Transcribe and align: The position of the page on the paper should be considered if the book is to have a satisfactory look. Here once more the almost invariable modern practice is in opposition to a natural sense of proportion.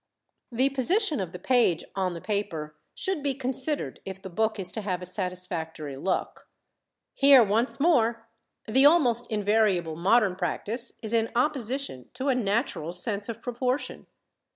The 0.51 0.69
position 0.69 1.19
of 1.19 1.31
the 1.31 1.37
page 1.37 1.83
on 1.95 2.15
the 2.15 2.21
paper 2.21 2.75
should 2.95 3.21
be 3.21 3.35
considered 3.35 3.99
if 4.03 4.19
the 4.19 4.31
book 4.31 4.57
is 4.57 4.71
to 4.71 4.81
have 4.81 4.99
a 4.99 5.05
satisfactory 5.05 5.95
look. 5.95 6.47
Here 7.13 7.43
once 7.43 7.79
more 7.79 8.27
the 8.67 8.83
almost 8.83 9.29
invariable 9.31 9.95
modern 9.95 10.35
practice 10.35 10.93
is 11.03 11.13
in 11.13 11.29
opposition 11.35 12.09
to 12.15 12.29
a 12.29 12.33
natural 12.33 12.93
sense 12.93 13.29
of 13.29 13.43
proportion. 13.43 14.07